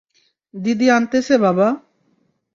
[0.53, 1.67] দিদি আনতেছে, বাবা।